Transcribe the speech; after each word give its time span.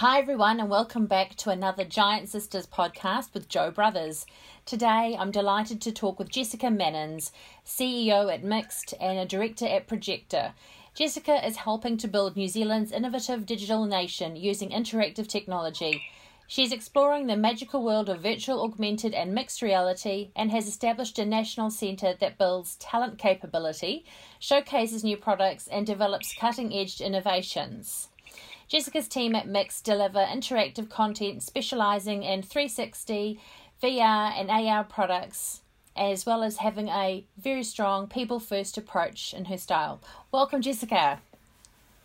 Hi, 0.00 0.18
everyone, 0.18 0.60
and 0.60 0.70
welcome 0.70 1.04
back 1.04 1.34
to 1.36 1.50
another 1.50 1.84
Giant 1.84 2.30
Sisters 2.30 2.66
podcast 2.66 3.34
with 3.34 3.50
Joe 3.50 3.70
Brothers. 3.70 4.24
Today, 4.64 5.14
I'm 5.20 5.30
delighted 5.30 5.82
to 5.82 5.92
talk 5.92 6.18
with 6.18 6.30
Jessica 6.30 6.68
Manins, 6.68 7.32
CEO 7.66 8.32
at 8.32 8.42
Mixt 8.42 8.94
and 8.98 9.18
a 9.18 9.26
director 9.26 9.66
at 9.66 9.86
Projector. 9.86 10.54
Jessica 10.94 11.46
is 11.46 11.56
helping 11.56 11.98
to 11.98 12.08
build 12.08 12.34
New 12.34 12.48
Zealand's 12.48 12.92
innovative 12.92 13.44
digital 13.44 13.84
nation 13.84 14.36
using 14.36 14.70
interactive 14.70 15.28
technology. 15.28 16.02
She's 16.46 16.72
exploring 16.72 17.26
the 17.26 17.36
magical 17.36 17.84
world 17.84 18.08
of 18.08 18.22
virtual, 18.22 18.64
augmented, 18.64 19.12
and 19.12 19.34
mixed 19.34 19.60
reality 19.60 20.30
and 20.34 20.50
has 20.50 20.66
established 20.66 21.18
a 21.18 21.26
national 21.26 21.70
centre 21.70 22.14
that 22.20 22.38
builds 22.38 22.76
talent 22.76 23.18
capability, 23.18 24.06
showcases 24.38 25.04
new 25.04 25.18
products, 25.18 25.68
and 25.68 25.86
develops 25.86 26.34
cutting 26.34 26.72
edge 26.72 27.02
innovations. 27.02 28.08
Jessica's 28.70 29.08
team 29.08 29.34
at 29.34 29.48
Mixt 29.48 29.82
deliver 29.82 30.20
interactive 30.20 30.88
content 30.88 31.42
specialising 31.42 32.22
in 32.22 32.40
360, 32.40 33.40
VR, 33.82 34.32
and 34.38 34.48
AR 34.48 34.84
products, 34.84 35.62
as 35.96 36.24
well 36.24 36.44
as 36.44 36.58
having 36.58 36.86
a 36.86 37.24
very 37.36 37.64
strong 37.64 38.06
people 38.06 38.38
first 38.38 38.78
approach 38.78 39.34
in 39.34 39.46
her 39.46 39.58
style. 39.58 40.00
Welcome, 40.30 40.62
Jessica. 40.62 41.20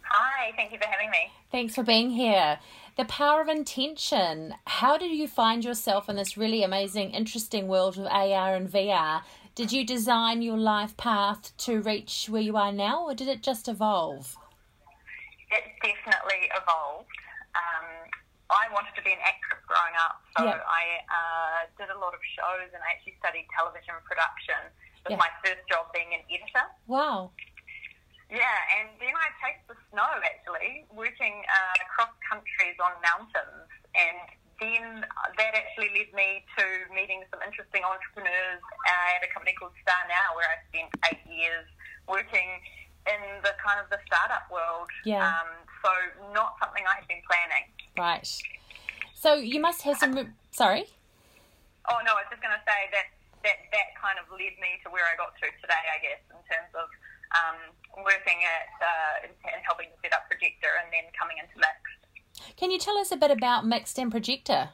Hi, 0.01 0.53
thank 0.55 0.71
you 0.71 0.79
for 0.79 0.87
having 0.87 1.11
me. 1.11 1.31
Thanks 1.51 1.75
for 1.75 1.83
being 1.83 2.09
here. 2.09 2.57
The 2.97 3.05
power 3.05 3.41
of 3.41 3.47
intention. 3.47 4.55
How 4.65 4.97
did 4.97 5.11
you 5.11 5.27
find 5.27 5.63
yourself 5.63 6.09
in 6.09 6.15
this 6.15 6.35
really 6.35 6.63
amazing, 6.63 7.11
interesting 7.11 7.67
world 7.67 7.99
of 7.99 8.07
AR 8.07 8.55
and 8.55 8.67
VR? 8.67 9.21
Did 9.53 9.71
you 9.71 9.85
design 9.85 10.41
your 10.41 10.57
life 10.57 10.97
path 10.97 11.55
to 11.57 11.79
reach 11.79 12.25
where 12.27 12.41
you 12.41 12.57
are 12.57 12.71
now, 12.71 13.05
or 13.05 13.13
did 13.13 13.27
it 13.27 13.43
just 13.43 13.67
evolve? 13.67 14.35
It 15.51 15.63
definitely 15.81 16.49
evolved. 16.53 17.11
Um, 17.53 18.09
I 18.49 18.69
wanted 18.69 18.93
to 18.93 19.01
be 19.01 19.09
an 19.09 19.21
actress 19.25 19.61
growing 19.65 19.95
up, 19.97 20.21
so 20.37 20.45
Yeah. 20.45 20.61
I 20.61 20.83
uh, 21.09 21.59
did 21.81 21.89
a 21.89 21.97
lot 21.97 22.13
of 22.13 22.21
shows 22.37 22.69
and 22.73 22.81
I 22.81 22.93
actually 22.93 23.17
studied 23.17 23.49
television 23.57 23.95
production, 24.05 24.69
with 25.05 25.17
Yeah. 25.17 25.25
my 25.25 25.31
first 25.41 25.65
job 25.69 25.89
being 25.93 26.13
an 26.13 26.21
editor. 26.29 26.65
Wow. 26.85 27.31
Yeah, 28.29 28.57
and 28.81 28.89
then 28.99 29.13
I 29.13 29.29
chased 29.41 29.65
the 29.69 29.77
snow 29.93 30.09
actually, 30.25 30.85
working 30.89 31.45
uh, 31.45 31.85
across 31.85 32.13
countries 32.25 32.77
on 32.81 32.93
mountains, 33.01 33.69
and 33.93 34.17
then 34.59 35.05
that 35.37 35.53
actually 35.53 35.89
led 35.93 36.13
me 36.13 36.45
to 36.57 36.65
meeting 36.93 37.21
some 37.29 37.41
interesting 37.45 37.83
entrepreneurs 37.83 38.61
uh, 38.89 39.15
at 39.17 39.21
a 39.21 39.29
company 39.33 39.53
called 39.53 39.73
StarNow, 39.85 40.33
where 40.37 40.49
I 40.49 40.57
spent 40.69 40.89
eight 41.11 41.21
years 41.29 41.65
working 42.07 42.61
kind 43.65 43.81
of 43.81 43.89
the 43.89 43.97
startup 44.05 44.45
world. 44.53 44.87
Yeah. 45.03 45.25
Um, 45.25 45.49
so 45.81 45.89
not 46.37 46.55
something 46.61 46.85
I 46.85 47.01
had 47.01 47.07
been 47.09 47.25
planning. 47.25 47.65
Right. 47.97 48.29
So 49.17 49.33
you 49.41 49.57
must 49.59 49.81
have 49.81 49.97
some. 49.97 50.13
re- 50.13 50.37
Sorry. 50.53 50.85
Oh 51.89 51.99
no, 52.05 52.13
I 52.13 52.25
was 52.25 52.29
just 52.29 52.41
going 52.45 52.53
to 52.53 52.65
say 52.65 52.81
that 52.93 53.09
that 53.41 53.57
that 53.73 53.89
kind 53.97 54.17
of 54.21 54.29
led 54.29 54.53
me 54.61 54.77
to 54.85 54.93
where 54.93 55.05
I 55.05 55.17
got 55.17 55.33
to 55.41 55.47
today, 55.61 55.83
I 55.89 55.97
guess, 56.01 56.21
in 56.29 56.41
terms 56.45 56.71
of 56.77 56.87
um, 57.33 57.57
working 58.05 58.41
at 58.45 58.69
uh, 58.81 59.29
and 59.29 59.59
helping 59.65 59.89
to 59.89 59.97
set 60.01 60.13
up 60.13 60.29
Projector, 60.29 60.69
and 60.81 60.89
then 60.93 61.09
coming 61.17 61.37
into 61.41 61.57
Mixt. 61.57 61.97
Can 62.57 62.69
you 62.69 62.77
tell 62.77 62.97
us 62.97 63.11
a 63.13 63.17
bit 63.17 63.31
about 63.31 63.65
Mixt 63.65 63.97
and 63.97 64.09
Projector? 64.09 64.69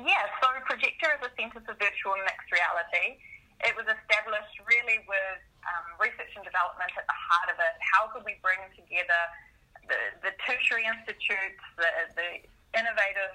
Yeah, 0.00 0.26
so 0.42 0.50
Projector 0.66 1.06
is 1.14 1.22
a 1.22 1.30
centre 1.38 1.62
for 1.62 1.76
virtual 1.78 2.18
and 2.18 2.24
mixed 2.26 2.50
reality. 2.50 3.22
It 3.62 3.72
was 3.78 3.86
established 3.86 4.56
really 4.66 4.98
with 5.06 5.40
um, 5.64 5.86
research 6.02 6.34
and 6.34 6.42
development 6.42 6.90
at 6.98 7.06
the 7.06 7.18
heart 7.30 7.48
of 7.54 7.58
it. 7.62 7.74
How 8.04 8.12
could 8.12 8.28
we 8.28 8.36
bring 8.44 8.60
together 8.76 9.22
the, 9.88 9.96
the 10.20 10.36
tertiary 10.44 10.84
institutes, 10.84 11.64
the, 11.80 11.88
the 12.12 12.44
innovative 12.76 13.32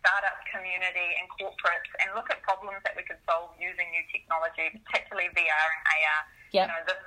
startup 0.00 0.40
community 0.48 1.12
and 1.20 1.28
corporates 1.36 1.92
and 2.00 2.16
look 2.16 2.32
at 2.32 2.40
problems 2.40 2.80
that 2.88 2.96
we 2.96 3.04
could 3.04 3.20
solve 3.28 3.52
using 3.60 3.84
new 3.92 4.00
technology, 4.08 4.72
particularly 4.80 5.28
VR 5.36 5.44
and 5.76 5.82
AR. 5.92 6.20
Yep. 6.56 6.56
You 6.56 6.68
know, 6.72 6.80
this 6.88 7.02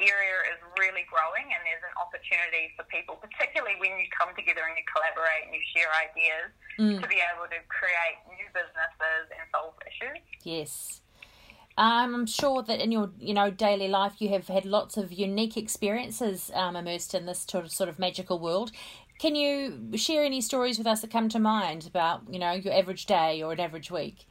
area 0.00 0.36
is 0.56 0.56
really 0.80 1.04
growing 1.12 1.44
and 1.44 1.60
there's 1.68 1.84
an 1.84 1.92
opportunity 2.00 2.72
for 2.72 2.88
people, 2.88 3.20
particularly 3.20 3.76
when 3.76 4.00
you 4.00 4.08
come 4.16 4.32
together 4.32 4.64
and 4.64 4.80
you 4.80 4.84
collaborate 4.88 5.44
and 5.44 5.52
you 5.52 5.60
share 5.76 5.92
ideas, 5.92 6.56
Mm. 6.80 7.00
to 7.00 7.08
be 7.08 7.16
able 7.20 7.48
to 7.48 7.56
create 7.72 8.16
new 8.32 8.48
businesses 8.52 9.24
and 9.32 9.44
solve 9.48 9.72
issues. 9.88 10.20
Yes. 10.44 11.00
Um, 11.78 12.14
I'm 12.14 12.26
sure 12.26 12.62
that 12.62 12.80
in 12.80 12.90
your 12.90 13.10
you 13.18 13.34
know 13.34 13.50
daily 13.50 13.88
life 13.88 14.14
you 14.18 14.30
have 14.30 14.48
had 14.48 14.64
lots 14.64 14.96
of 14.96 15.12
unique 15.12 15.56
experiences 15.56 16.50
um, 16.54 16.74
immersed 16.74 17.14
in 17.14 17.26
this 17.26 17.44
sort 17.48 17.64
of, 17.64 17.72
sort 17.72 17.88
of 17.88 17.98
magical 17.98 18.38
world. 18.38 18.72
Can 19.18 19.34
you 19.34 19.96
share 19.96 20.24
any 20.24 20.40
stories 20.40 20.78
with 20.78 20.86
us 20.86 21.00
that 21.00 21.10
come 21.10 21.28
to 21.30 21.38
mind 21.38 21.86
about 21.86 22.22
you 22.30 22.38
know 22.38 22.52
your 22.52 22.72
average 22.72 23.04
day 23.06 23.42
or 23.42 23.52
an 23.52 23.60
average 23.60 23.90
week? 23.90 24.26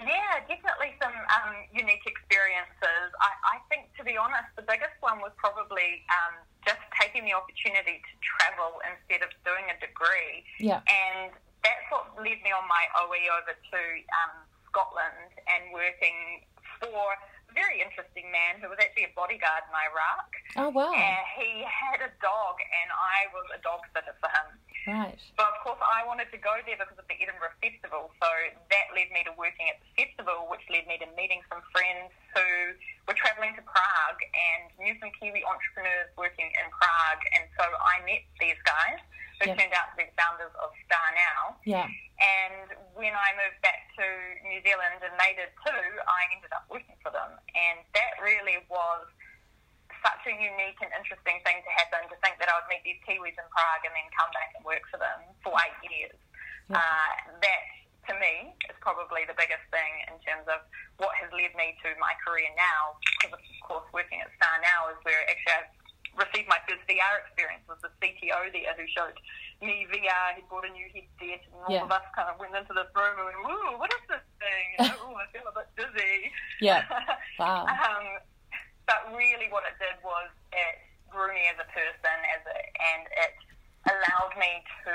Yeah, 0.00 0.40
definitely 0.48 0.96
some 0.96 1.12
um, 1.12 1.52
unique 1.76 2.02
experiences. 2.08 3.12
I, 3.20 3.30
I 3.52 3.56
think, 3.68 3.92
to 4.00 4.02
be 4.02 4.16
honest, 4.16 4.48
the 4.56 4.64
biggest 4.64 4.96
one 5.04 5.20
was 5.20 5.30
probably 5.36 6.00
um, 6.08 6.40
just 6.64 6.80
taking 6.96 7.28
the 7.28 7.36
opportunity 7.36 8.00
to 8.00 8.12
travel 8.24 8.80
instead 8.80 9.20
of 9.20 9.28
doing 9.44 9.68
a 9.68 9.76
degree. 9.76 10.40
Yeah. 10.56 10.80
And 10.88 11.36
that's 11.60 11.84
what 11.92 12.16
led 12.16 12.40
me 12.40 12.48
on 12.48 12.64
my 12.64 12.88
OE 12.96 13.28
over 13.28 13.52
to 13.52 13.80
um, 14.24 14.48
Scotland 14.70 15.34
and 15.50 15.74
working 15.74 16.46
for 16.78 17.18
a 17.50 17.52
very 17.52 17.82
interesting 17.82 18.30
man 18.30 18.62
who 18.62 18.70
was 18.70 18.78
actually 18.78 19.10
a 19.10 19.14
bodyguard 19.18 19.66
in 19.66 19.74
Iraq. 19.74 20.30
Oh 20.56 20.70
wow! 20.70 20.94
And 20.94 21.22
he 21.34 21.66
had 21.66 21.98
a 21.98 22.10
dog, 22.22 22.56
and 22.62 22.88
I 22.94 23.26
was 23.34 23.46
a 23.50 23.60
dog 23.60 23.82
sitter 23.90 24.14
for 24.22 24.30
him. 24.30 24.48
Right. 24.88 25.20
But 25.36 25.52
of 25.52 25.56
course, 25.60 25.82
I 25.82 26.06
wanted 26.08 26.32
to 26.32 26.40
go 26.40 26.56
there 26.64 26.78
because 26.80 26.96
of 26.96 27.04
the 27.04 27.18
Edinburgh 27.20 27.52
Festival. 27.60 28.08
So 28.16 28.30
that 28.72 28.86
led 28.96 29.12
me 29.12 29.26
to 29.28 29.34
working 29.36 29.68
at 29.68 29.76
the 29.82 29.90
festival, 29.92 30.48
which 30.48 30.64
led 30.72 30.88
me 30.88 30.96
to 31.04 31.08
meeting 31.18 31.44
some 31.52 31.60
friends 31.68 32.08
who 32.32 32.74
were 33.04 33.18
travelling 33.18 33.52
to 33.60 33.64
Prague 33.66 34.20
and 34.24 34.72
knew 34.80 34.96
some 34.96 35.12
Kiwi 35.20 35.44
entrepreneurs 35.44 36.08
working 36.16 36.48
in 36.48 36.66
Prague. 36.72 37.22
And 37.36 37.44
so 37.60 37.68
I 37.68 38.00
met 38.08 38.24
these 38.40 38.58
guys 38.64 39.04
who 39.40 39.48
Yeah. 39.48 39.56
turned 39.56 39.72
out 39.72 39.90
to 39.90 39.96
be 39.96 40.04
the 40.04 40.16
founders 40.20 40.52
of 40.60 40.68
StarNow. 40.86 41.56
Yeah. 41.64 41.88
And 42.20 42.76
when 42.92 43.16
I 43.16 43.32
moved 43.40 43.60
back 43.64 43.88
to 43.96 44.04
New 44.44 44.60
Zealand 44.60 45.00
and 45.02 45.16
they 45.18 45.32
did 45.34 45.48
too, 45.64 45.84
I 46.06 46.20
ended 46.36 46.52
up 46.52 46.68
working 46.68 46.96
for 47.02 47.10
them. 47.10 47.40
And 47.54 47.80
that 47.96 48.20
really 48.20 48.58
was 48.68 49.08
such 50.04 50.26
a 50.28 50.32
unique 50.32 50.80
and 50.80 50.92
interesting 50.96 51.40
thing 51.44 51.62
to 51.64 51.70
happen 51.76 52.08
to 52.08 52.16
think 52.20 52.36
that 52.40 52.48
I 52.48 52.60
would 52.60 52.68
meet 52.68 52.84
these 52.84 53.00
Kiwis 53.08 53.36
in 53.36 53.48
Prague 53.48 53.84
and 53.84 53.92
then 53.96 54.08
come 54.16 54.30
back 54.32 54.52
and 54.56 54.64
work 54.64 54.84
for 54.92 54.96
them 55.00 55.24
for 55.42 55.56
eight 55.60 55.90
years. 55.90 56.16
Yeah. 56.68 56.76
Uh, 56.80 57.12
that, 57.40 57.64
to 58.08 58.14
me, 58.20 58.52
is 58.68 58.76
probably 58.80 59.24
the 59.24 59.34
biggest 59.36 59.64
thing 59.72 59.92
in 60.08 60.16
terms 60.20 60.48
of 60.48 60.60
what 60.96 61.16
has 61.16 61.32
led 61.32 61.52
me 61.56 61.76
to 61.84 61.88
my 62.00 62.12
career 62.24 62.48
now. 62.56 62.96
Because, 63.20 63.36
of 63.40 63.60
course, 63.64 63.88
working 63.92 64.20
at 64.20 64.28
StarNow 64.40 64.92
is 64.92 65.00
where 65.04 65.20
actually 65.28 65.52
I've 65.64 65.72
received 66.20 66.48
my 66.52 66.60
first 66.68 66.84
VR 66.84 67.24
experience 67.24 67.64
with 67.64 67.80
the 67.80 67.88
CTO 67.98 68.52
there 68.52 68.76
who 68.76 68.84
showed 68.92 69.16
me 69.64 69.88
VR. 69.88 70.36
He 70.36 70.44
bought 70.52 70.68
a 70.68 70.72
new 70.72 70.84
headset 70.92 71.40
and 71.48 71.56
all 71.64 71.72
Yeah. 71.72 71.84
of 71.88 71.92
us 71.92 72.04
kind 72.14 72.28
of 72.28 72.36
went 72.38 72.52
into 72.54 72.72
this 72.76 72.88
room 72.92 73.16
and 73.16 73.26
went, 73.26 73.40
ooh, 73.48 73.76
what 73.80 73.88
is 73.92 74.04
this 74.08 74.24
thing? 74.38 74.66
And, 74.78 74.92
ooh, 75.00 75.16
I 75.16 75.24
feel 75.32 75.48
a 75.48 75.54
bit 75.56 75.68
dizzy. 75.76 76.28
Yeah. 76.60 76.84
Wow. 77.40 77.64
um, 77.64 78.20
but 78.84 79.00
really, 79.16 79.48
what 79.48 79.64
it 79.64 79.72
did 79.80 79.96
was 80.04 80.28
it 80.52 80.76
grew 81.08 81.32
me 81.32 81.40
as 81.48 81.56
a 81.56 81.64
person, 81.72 82.16
as 82.36 82.42
a, 82.44 82.56
and 82.76 83.02
it 83.08 83.32
allowed 83.88 84.36
me 84.36 84.60
to 84.84 84.92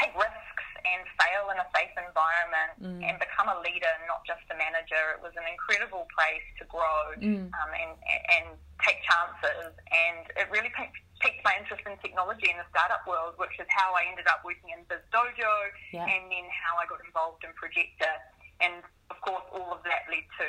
take 0.00 0.16
risks 0.16 0.64
and 0.88 1.04
fail 1.20 1.52
in 1.52 1.60
a 1.60 1.68
safe 1.76 1.92
environment 2.00 2.72
Mm. 2.80 3.00
and 3.04 3.14
become 3.20 3.48
a 3.52 3.60
leader, 3.60 3.92
not 4.08 4.24
just 4.24 4.40
a 4.50 4.56
manager. 4.56 5.12
It 5.16 5.20
was 5.20 5.36
an 5.36 5.44
incredible 5.44 6.08
place 6.16 6.44
to 6.58 6.64
grow 6.64 7.12
Mm. 7.20 7.52
um, 7.52 7.70
and, 7.76 7.92
and 8.08 8.46
take 8.80 9.04
chances, 9.04 9.73
and 9.94 10.26
it 10.36 10.46
really 10.50 10.70
piqued, 10.74 10.98
piqued 11.22 11.42
my 11.46 11.54
interest 11.54 11.86
in 11.86 11.94
technology 12.02 12.50
in 12.50 12.58
the 12.58 12.66
startup 12.74 13.06
world, 13.06 13.38
which 13.38 13.54
is 13.62 13.66
how 13.70 13.94
I 13.94 14.10
ended 14.10 14.26
up 14.26 14.42
working 14.42 14.74
in 14.74 14.82
Biz 14.90 15.02
Dojo, 15.14 15.52
Yeah. 15.94 16.04
and 16.10 16.26
then 16.30 16.46
how 16.50 16.74
I 16.76 16.86
got 16.90 16.98
involved 17.06 17.44
in 17.46 17.54
Projector, 17.54 18.10
and 18.60 18.82
of 19.10 19.20
course, 19.22 19.44
all 19.54 19.70
of 19.72 19.82
that 19.86 20.10
led 20.10 20.26
to 20.42 20.46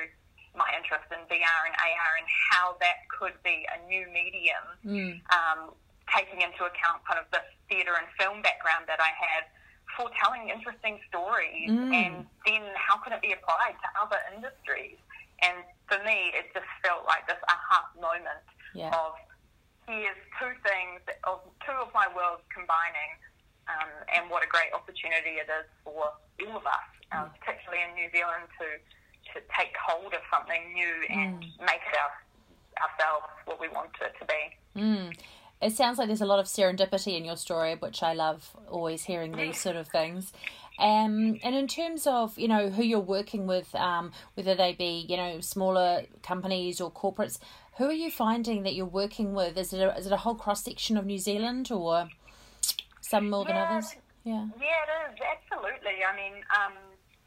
my 0.57 0.65
interest 0.74 1.06
in 1.12 1.19
VR 1.27 1.62
and 1.68 1.75
AR 1.75 2.12
and 2.18 2.27
how 2.50 2.77
that 2.80 3.03
could 3.12 3.36
be 3.44 3.68
a 3.75 3.77
new 3.88 4.07
medium, 4.09 4.65
Mm. 4.88 5.13
um, 5.30 5.75
taking 6.15 6.42
into 6.42 6.63
account 6.63 7.03
kind 7.06 7.19
of 7.19 7.27
the 7.31 7.44
theatre 7.68 7.94
and 8.00 8.07
film 8.18 8.42
background 8.42 8.88
that 8.88 9.01
I 9.01 9.12
have 9.19 9.44
for 9.97 10.09
telling 10.24 10.47
interesting 10.50 11.00
stories 11.09 11.69
Mm. 11.69 11.92
and 11.94 12.15
then 12.45 12.63
how 12.75 12.97
can 13.03 13.12
it 13.13 13.21
be 13.21 13.33
applied 13.33 13.75
to 13.83 13.88
other 14.00 14.19
industries. 14.33 14.97
And 15.42 15.63
for 15.88 16.00
me, 16.03 16.31
it 16.33 16.53
just 16.53 16.65
felt 16.83 17.03
like 17.06 17.27
this 17.27 17.39
aha 17.50 17.89
moment 18.00 18.44
Yeah. 18.74 18.95
of 18.95 19.15
here's 19.87 20.21
two 20.39 20.53
things, 20.65 21.01
of 21.23 21.41
two 21.65 21.77
of 21.77 21.93
my 21.93 22.07
worlds 22.15 22.43
combining, 22.53 23.11
um, 23.67 23.89
and 24.13 24.29
what 24.29 24.43
a 24.43 24.49
great 24.49 24.73
opportunity 24.73 25.41
it 25.41 25.49
is 25.49 25.65
for 25.83 26.13
all 26.13 26.57
of 26.57 26.65
us, 26.65 26.89
um, 27.11 27.29
particularly 27.39 27.81
in 27.85 27.93
New 27.95 28.09
Zealand, 28.11 28.45
to 28.59 28.67
to 29.33 29.41
take 29.57 29.73
hold 29.85 30.13
of 30.13 30.21
something 30.31 30.73
new 30.73 30.93
and 31.09 31.39
make 31.59 31.81
it 31.81 31.97
our, 31.97 32.87
ourselves 32.87 33.25
what 33.45 33.59
we 33.59 33.67
want 33.69 33.89
it 33.99 34.13
to 34.19 34.25
be. 34.25 34.79
Mm. 34.79 35.17
it 35.61 35.73
sounds 35.75 35.97
like 35.97 36.07
there's 36.07 36.21
a 36.21 36.25
lot 36.25 36.39
of 36.39 36.45
serendipity 36.45 37.17
in 37.17 37.25
your 37.25 37.35
story, 37.35 37.75
which 37.75 38.03
I 38.03 38.13
love 38.13 38.55
always 38.69 39.03
hearing 39.03 39.35
these 39.35 39.59
sort 39.59 39.75
of 39.75 39.87
things. 39.87 40.31
Um, 40.77 41.39
and 41.43 41.55
in 41.55 41.67
terms 41.67 42.05
of 42.05 42.37
you 42.37 42.47
know 42.47 42.69
who 42.69 42.83
you're 42.83 42.99
working 42.99 43.47
with, 43.47 43.73
um, 43.75 44.11
whether 44.33 44.55
they 44.55 44.73
be 44.73 45.05
you 45.07 45.17
know 45.17 45.39
smaller 45.39 46.03
companies 46.21 46.81
or 46.81 46.91
corporates, 46.91 47.39
who 47.77 47.86
are 47.86 47.94
you 47.94 48.10
finding 48.10 48.63
that 48.63 48.74
you're 48.74 48.86
working 48.86 49.33
with? 49.33 49.57
Is 49.57 49.74
it 49.74 49.81
a, 49.81 49.95
is 49.98 50.06
it 50.06 50.12
a 50.12 50.18
whole 50.18 50.36
cross 50.36 50.63
section 50.63 50.98
of 50.98 51.06
New 51.06 51.19
Zealand 51.19 51.72
or 51.72 52.07
some 53.01 53.30
more 53.30 53.45
than 53.45 53.57
others? 53.57 53.95
Yeah. 54.24 54.48
Yeah, 54.60 55.12
it 55.12 55.13
is 55.13 55.19
absolutely. 55.22 56.01
I 56.01 56.16
mean, 56.16 56.42
um, 56.56 56.74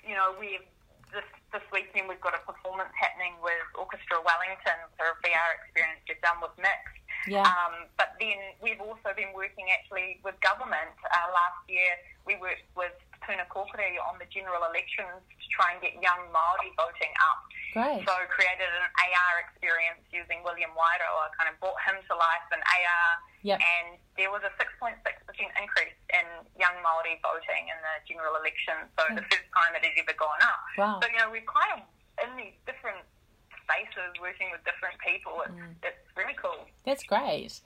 you 0.03 0.15
know, 0.17 0.35
we've 0.41 0.65
this 1.13 1.25
this 1.53 1.65
weekend 1.73 2.09
we've 2.09 2.21
got 2.21 2.37
a 2.37 2.43
performance 2.45 2.93
happening 2.97 3.33
with 3.41 3.61
Orchestra 3.73 4.21
Wellington 4.21 4.77
for 4.97 5.13
a 5.13 5.17
VR 5.25 5.49
experience 5.61 6.01
we've 6.05 6.21
done 6.21 6.41
with 6.41 6.53
Mixt. 6.61 6.97
Yeah. 7.29 7.45
Um, 7.45 7.89
but 7.97 8.17
then 8.21 8.57
we've 8.61 8.81
also 8.81 9.13
been 9.17 9.33
working 9.33 9.69
actually 9.73 10.21
with 10.25 10.37
government. 10.41 10.97
Uh, 11.05 11.29
last 11.33 11.61
year 11.69 11.93
we 12.25 12.37
worked 12.41 12.69
with 12.77 12.93
Puni 13.25 13.45
Kōkiri 13.53 14.01
on 14.05 14.17
the 14.21 14.29
general 14.33 14.65
elections 14.65 15.21
to 15.29 15.47
try 15.53 15.77
and 15.77 15.81
get 15.81 15.97
young 16.01 16.29
Māori 16.33 16.73
voting 16.77 17.13
up. 17.33 17.41
Great. 17.79 18.03
So 18.07 18.15
created 18.31 18.67
an 18.67 18.87
AR 18.91 19.35
experience 19.47 20.03
using 20.11 20.43
William 20.43 20.75
Wairoa, 20.75 21.31
kind 21.39 21.47
of 21.49 21.55
brought 21.63 21.79
him 21.87 21.97
to 22.11 22.13
life 22.19 22.47
in 22.51 22.59
AR, 22.59 23.11
Yep. 23.47 23.59
and 23.63 23.87
there 24.19 24.31
was 24.35 24.43
a 24.43 24.51
6.6% 24.59 24.99
increase 25.63 25.95
in 26.11 26.27
young 26.59 26.75
Māori 26.83 27.15
voting 27.23 27.71
in 27.71 27.79
the 27.79 27.95
general 28.11 28.35
election. 28.37 28.75
So 28.99 29.07
the 29.15 29.23
first 29.31 29.47
time 29.55 29.73
it 29.79 29.85
has 29.87 29.95
ever 30.03 30.15
gone 30.19 30.43
up. 30.43 30.61
Wow. 30.77 30.99
So, 31.03 31.07
you 31.09 31.19
know, 31.23 31.31
we're 31.31 31.47
kind 31.47 31.79
of 31.79 31.87
in 32.27 32.35
these 32.37 32.57
different 32.67 32.99
spaces 33.63 34.11
working 34.21 34.51
with 34.51 34.65
different 34.65 34.99
people. 34.99 35.43
It's, 35.47 35.55
Mm. 35.55 35.75
it's 35.87 36.17
really 36.17 36.35
cool. 36.35 36.67
That's 36.85 37.05
great. 37.05 37.61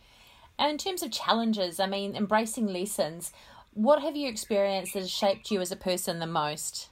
And 0.58 0.70
in 0.72 0.78
terms 0.78 1.02
of 1.02 1.10
challenges, 1.10 1.80
I 1.80 1.86
mean, 1.86 2.14
embracing 2.14 2.66
lessons, 2.66 3.32
what 3.72 4.02
have 4.02 4.14
you 4.16 4.28
experienced 4.28 4.92
that 4.92 5.00
has 5.00 5.10
shaped 5.10 5.50
you 5.50 5.60
as 5.60 5.72
a 5.72 5.76
person 5.76 6.18
the 6.18 6.26
most? 6.26 6.90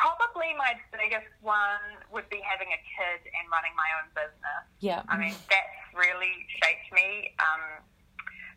Probably 0.00 0.56
my 0.56 0.72
biggest 0.96 1.28
one 1.44 2.00
would 2.08 2.24
be 2.32 2.40
having 2.40 2.72
a 2.72 2.80
kid 2.88 3.20
and 3.36 3.44
running 3.52 3.76
my 3.76 3.90
own 4.00 4.08
business. 4.16 4.64
Yeah. 4.80 5.04
I 5.12 5.20
mean, 5.20 5.36
that's 5.52 5.76
really 5.92 6.48
shaped 6.56 6.88
me. 6.88 7.36
Um, 7.36 7.84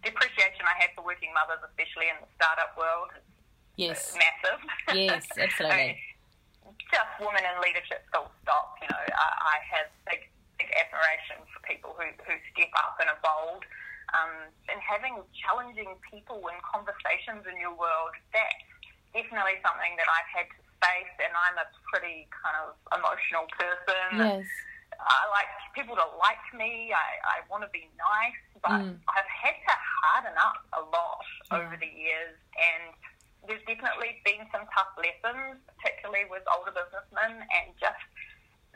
the 0.08 0.16
appreciation 0.16 0.64
I 0.64 0.80
have 0.80 0.96
for 0.96 1.04
working 1.04 1.36
mothers, 1.36 1.60
especially 1.68 2.08
in 2.08 2.16
the 2.24 2.32
startup 2.40 2.72
world, 2.80 3.12
is 3.20 3.28
Yes. 3.76 4.16
massive. 4.16 4.60
Yes, 4.96 5.28
absolutely. 5.36 5.68
I 5.68 6.00
mean, 6.00 6.78
just 6.88 7.12
women 7.20 7.44
in 7.44 7.56
leadership 7.60 8.08
full 8.16 8.32
stop. 8.48 8.80
You 8.80 8.88
know, 8.88 9.04
I, 9.04 9.28
I 9.44 9.56
have 9.68 9.92
big, 10.08 10.24
big 10.56 10.72
admiration 10.80 11.44
for 11.52 11.60
people 11.68 11.92
who, 12.00 12.08
who 12.24 12.40
step 12.56 12.72
up 12.80 12.96
and 13.04 13.12
are 13.12 13.20
bold. 13.20 13.68
Um, 14.16 14.48
and 14.72 14.80
having 14.80 15.20
challenging 15.44 15.92
people 16.08 16.40
and 16.48 16.56
conversations 16.64 17.44
in 17.52 17.60
your 17.60 17.76
world, 17.76 18.16
that's 18.32 18.64
definitely 19.12 19.60
something 19.60 19.92
that 20.00 20.08
I've 20.08 20.32
had 20.32 20.48
to 20.56 20.63
face. 20.84 21.14
And 21.24 21.32
I'm 21.32 21.58
a 21.58 21.68
pretty 21.90 22.28
kind 22.36 22.56
of 22.68 22.76
emotional 22.92 23.48
person. 23.56 24.20
Yes. 24.20 24.46
I 25.00 25.24
like 25.34 25.50
people 25.74 25.96
to 25.98 26.06
like 26.22 26.44
me. 26.54 26.94
I, 26.94 27.40
I 27.40 27.48
want 27.50 27.64
to 27.66 27.72
be 27.74 27.90
nice, 27.98 28.40
but 28.62 28.80
Mm. 28.84 28.96
I've 29.10 29.32
had 29.32 29.58
to 29.68 29.76
harden 30.04 30.36
up 30.38 30.60
a 30.78 30.82
lot 30.86 31.24
Yeah. 31.52 31.58
over 31.58 31.76
the 31.76 31.88
years, 31.90 32.36
and 32.56 32.94
there's 33.48 33.64
definitely 33.68 34.22
been 34.24 34.48
some 34.54 34.64
tough 34.72 34.94
lessons, 34.96 35.60
particularly 35.68 36.24
with 36.30 36.44
older 36.48 36.72
businessmen, 36.72 37.44
and 37.44 37.66
just 37.82 38.00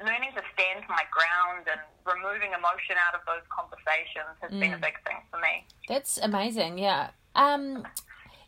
learning 0.04 0.34
to 0.36 0.44
stand 0.54 0.84
my 0.90 1.06
ground 1.14 1.70
and 1.72 1.80
removing 2.04 2.52
emotion 2.52 2.98
out 3.00 3.16
of 3.16 3.22
those 3.26 3.46
conversations 3.50 4.36
has 4.42 4.52
been 4.52 4.74
a 4.74 4.78
Mm. 4.78 4.82
big 4.82 4.98
thing 5.06 5.22
for 5.32 5.40
me. 5.40 5.66
That's 5.88 6.18
amazing. 6.18 6.78
Yeah. 6.78 7.12
Um, 7.36 7.86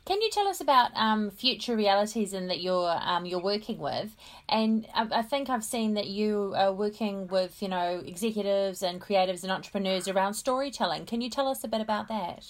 can 0.10 0.26
you 0.26 0.32
tell 0.32 0.48
us 0.48 0.60
about 0.60 0.90
um, 0.98 1.30
future 1.30 1.76
realities 1.76 2.34
and 2.34 2.50
that 2.50 2.62
you're 2.66 2.98
um, 3.06 3.30
you're 3.30 3.46
working 3.46 3.78
with? 3.78 4.18
And 4.50 4.88
I, 4.96 5.22
I 5.22 5.22
think 5.22 5.52
I've 5.52 5.64
seen 5.64 5.94
that 5.94 6.08
you 6.08 6.58
are 6.58 6.74
working 6.74 7.28
with 7.28 7.62
you 7.62 7.70
know 7.70 8.02
executives 8.04 8.82
and 8.82 9.00
creatives 9.00 9.44
and 9.44 9.52
entrepreneurs 9.52 10.08
around 10.08 10.34
storytelling. 10.34 11.06
Can 11.06 11.22
you 11.22 11.30
tell 11.30 11.48
us 11.48 11.64
a 11.64 11.68
bit 11.68 11.80
about 11.80 12.08
that? 12.08 12.42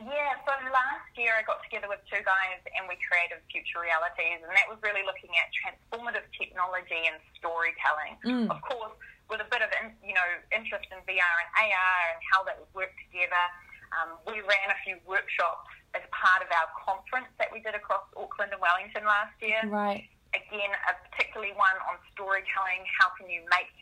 Yeah, 0.00 0.40
so 0.48 0.56
last 0.72 1.12
year 1.20 1.36
I 1.36 1.44
got 1.44 1.60
together 1.68 1.84
with 1.84 2.00
two 2.08 2.24
guys 2.24 2.64
and 2.64 2.88
we 2.88 2.96
created 3.04 3.44
Future 3.52 3.84
Realities, 3.84 4.40
and 4.40 4.48
that 4.48 4.72
was 4.72 4.80
really 4.80 5.04
looking 5.04 5.36
at 5.36 5.52
transformative 5.52 6.24
technology 6.32 7.12
and 7.12 7.20
storytelling. 7.36 8.16
Mm. 8.24 8.48
Of 8.48 8.64
course, 8.64 8.96
with 9.28 9.44
a 9.44 9.48
bit 9.52 9.60
of 9.60 9.68
in, 9.84 9.92
you 10.00 10.16
know 10.16 10.28
interest 10.56 10.88
in 10.96 10.96
VR 11.04 11.36
and 11.44 11.50
AR 11.60 12.00
and 12.16 12.20
how 12.32 12.40
that 12.48 12.56
would 12.56 12.72
work 12.72 12.96
together. 13.12 13.44
Um, 13.92 14.16
we 14.24 14.40
ran 14.44 14.68
a 14.72 14.78
few 14.84 14.96
workshops 15.08 15.68
as 15.96 16.02
part 16.12 16.42
of 16.44 16.48
our 16.52 16.68
conference 16.84 17.30
that 17.38 17.48
we 17.52 17.60
did 17.64 17.74
across 17.74 18.04
Auckland 18.16 18.52
and 18.52 18.60
Wellington 18.60 19.04
last 19.08 19.32
year 19.40 19.60
Right. 19.64 20.04
again, 20.36 20.70
a 20.88 20.92
particularly 21.08 21.52
one 21.56 21.76
on 21.88 21.96
storytelling. 22.12 22.84
How 23.00 23.08
can 23.16 23.30
you 23.30 23.40
make 23.48 23.72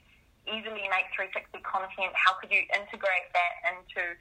easily 0.46 0.86
make 0.86 1.10
360 1.18 1.58
content? 1.66 2.14
How 2.14 2.38
could 2.38 2.54
you 2.54 2.62
integrate 2.70 3.26
that 3.34 3.52
into 3.74 4.14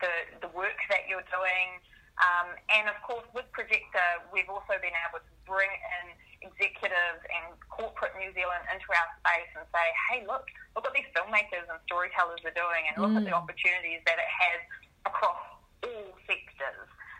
the 0.00 0.12
the 0.44 0.48
work 0.52 0.76
that 0.92 1.08
you're 1.08 1.24
doing? 1.32 1.80
Um, 2.20 2.52
and 2.68 2.84
of 2.88 3.00
course, 3.00 3.24
with 3.32 3.48
Projector, 3.56 4.04
we've 4.28 4.48
also 4.52 4.76
been 4.84 4.92
able 5.08 5.24
to 5.24 5.32
bring 5.48 5.72
in 5.72 6.12
executives 6.44 7.24
and 7.32 7.56
corporate 7.72 8.12
New 8.20 8.28
Zealand 8.36 8.60
into 8.68 8.84
our 8.92 9.08
space 9.24 9.48
and 9.56 9.64
say, 9.72 9.86
hey, 10.12 10.20
look, 10.28 10.44
look 10.76 10.84
what 10.84 10.92
these 10.92 11.08
filmmakers 11.16 11.64
and 11.64 11.80
storytellers 11.88 12.44
are 12.44 12.52
doing, 12.52 12.84
and 12.92 13.00
look 13.00 13.16
at 13.16 13.24
the 13.24 13.32
Mm. 13.32 13.40
opportunities 13.40 14.04
that 14.04 14.20
it 14.20 14.28
has 14.28 14.60
across 15.08 15.40
all 15.84 16.09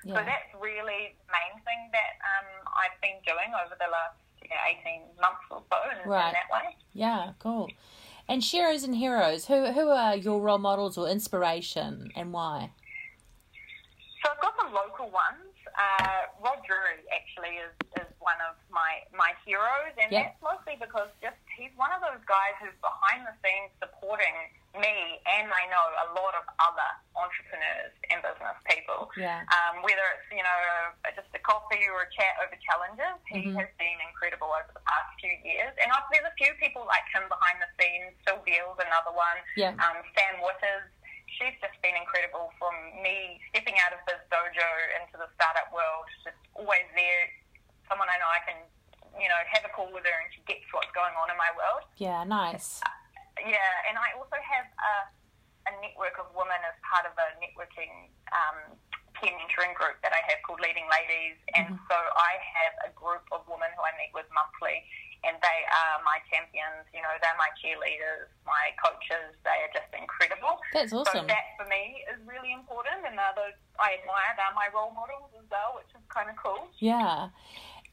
sectors. 0.02 0.16
So 0.16 0.24
that's 0.24 0.50
really 0.60 1.14
the 1.14 1.30
main 1.32 1.54
thing 1.64 1.90
that 1.92 2.12
um, 2.24 2.48
I've 2.72 2.96
been 3.00 3.20
doing 3.26 3.52
over 3.64 3.74
the 3.78 3.88
last 3.90 4.16
you 4.42 4.48
know, 4.48 4.80
18 4.80 5.02
months 5.20 5.44
or 5.50 5.62
so 5.70 5.76
in, 5.92 6.08
Right. 6.08 6.28
in 6.28 6.32
that 6.34 6.48
way. 6.50 6.76
Yeah. 6.92 7.32
Cool. 7.38 7.68
And 8.28 8.42
sheroes 8.42 8.84
and 8.84 8.94
heroes. 8.96 9.46
Who 9.46 9.66
who 9.72 9.88
are 9.90 10.14
your 10.16 10.40
role 10.40 10.58
models 10.58 10.96
or 10.96 11.08
inspiration 11.08 12.10
and 12.14 12.32
why? 12.32 12.70
So 14.22 14.30
I've 14.32 14.40
got 14.40 14.54
some 14.60 14.72
local 14.72 15.06
ones. 15.10 15.50
Uh, 15.74 16.28
Rod 16.44 16.60
Drury 16.66 17.00
actually 17.08 17.56
is, 17.56 17.72
is 17.96 18.08
one 18.20 18.36
of 18.44 18.54
my, 18.68 19.00
my 19.16 19.32
heroes, 19.48 19.96
and 19.96 20.12
Yeah. 20.12 20.28
that's 20.28 20.40
mostly 20.44 20.76
because 20.76 21.08
just 21.24 21.40
he's 21.56 21.72
one 21.76 21.88
of 21.92 22.02
those 22.04 22.20
guys 22.28 22.52
who's 22.60 22.76
behind 22.84 23.24
the 23.24 23.32
scenes 23.40 23.72
supporting 23.80 24.34
me 24.78 25.18
and 25.26 25.50
I 25.50 25.66
know 25.66 25.84
a 26.06 26.08
lot 26.14 26.30
of 26.38 26.46
other 26.62 26.90
entrepreneurs 27.18 27.90
and 28.06 28.22
business 28.22 28.54
people. 28.70 29.10
Yeah. 29.18 29.42
Um, 29.50 29.82
whether 29.82 30.02
it's 30.14 30.28
you 30.30 30.44
know 30.46 30.58
uh, 31.02 31.10
just 31.18 31.26
a 31.34 31.42
coffee 31.42 31.82
or 31.90 32.06
a 32.06 32.10
chat 32.14 32.38
over 32.38 32.54
challenges, 32.62 33.18
he 33.26 33.50
Mhm. 33.50 33.58
has 33.58 33.70
been 33.82 33.98
incredible 34.06 34.54
over 34.54 34.70
the 34.70 34.84
past 34.86 35.10
few 35.18 35.34
years. 35.42 35.74
And 35.82 35.90
I've, 35.90 36.06
there's 36.14 36.26
a 36.30 36.36
few 36.38 36.54
people 36.62 36.86
like 36.86 37.02
him 37.10 37.26
behind 37.26 37.58
the 37.58 37.70
scenes. 37.82 38.14
Phil 38.22 38.38
Beale's 38.46 38.78
another 38.78 39.10
one. 39.10 39.38
Yeah. 39.58 39.74
Um, 39.82 39.98
Sam 40.14 40.38
Witters, 40.38 40.86
she's 41.34 41.56
just 41.58 41.74
been 41.82 41.98
incredible 41.98 42.54
from 42.62 42.74
me 43.02 43.42
stepping 43.50 43.74
out 43.82 43.90
of 43.90 43.98
this 44.06 44.22
Dojo 44.30 44.70
into 45.02 45.18
the 45.18 45.26
startup 45.34 45.66
world. 45.74 46.06
Just 46.22 46.38
always 46.54 46.86
there, 46.94 47.22
someone 47.90 48.06
I 48.06 48.18
know 48.22 48.30
I 48.30 48.38
can 48.46 48.58
you 49.18 49.26
know 49.26 49.40
have 49.50 49.66
a 49.66 49.72
call 49.74 49.90
with 49.90 50.06
her 50.06 50.14
and 50.22 50.30
she 50.30 50.38
gets 50.46 50.62
what's 50.70 50.94
going 50.94 51.10
on 51.18 51.26
in 51.26 51.34
my 51.36 51.50
world. 51.58 51.82
Yeah. 51.98 52.22
Nice. 52.22 52.78
Yeah, 53.44 53.88
and 53.88 53.96
I 53.96 54.12
also 54.16 54.36
have 54.36 54.66
a, 54.68 54.94
a 55.68 55.72
network 55.80 56.16
of 56.20 56.28
women 56.36 56.60
as 56.66 56.76
part 56.84 57.04
of 57.08 57.14
a 57.16 57.28
networking 57.40 58.12
um, 58.32 58.76
peer 59.20 59.32
mentoring 59.36 59.76
group 59.76 60.00
that 60.00 60.16
I 60.16 60.22
have 60.32 60.40
called 60.46 60.60
Leading 60.64 60.88
Ladies. 60.88 61.36
And 61.52 61.76
so 61.88 61.96
I 61.96 62.32
have 62.40 62.74
a 62.88 62.90
group 62.96 63.24
of 63.30 63.44
women 63.44 63.68
who 63.76 63.82
I 63.84 63.92
meet 64.00 64.12
with 64.16 64.28
monthly, 64.32 64.80
and 65.24 65.36
they 65.44 65.60
are 65.68 66.00
my 66.00 66.18
champions. 66.32 66.88
You 66.96 67.04
know, 67.04 67.12
they're 67.20 67.36
my 67.36 67.52
cheerleaders, 67.60 68.32
my 68.48 68.72
coaches. 68.80 69.36
They 69.44 69.58
are 69.60 69.72
just 69.76 69.92
incredible. 69.92 70.56
That's 70.72 70.92
awesome. 70.96 71.28
So 71.28 71.28
that 71.28 71.56
for 71.60 71.68
me 71.68 72.04
is 72.08 72.18
really 72.24 72.56
important, 72.56 73.04
and 73.04 73.16
they're 73.20 73.36
those 73.36 73.56
I 73.76 74.00
admire. 74.00 74.32
They're 74.36 74.56
my 74.56 74.72
role 74.72 74.96
models 74.96 75.28
as 75.36 75.44
well, 75.52 75.76
which 75.76 75.92
is 75.92 76.04
kind 76.08 76.32
of 76.32 76.36
cool. 76.40 76.72
Yeah. 76.80 77.28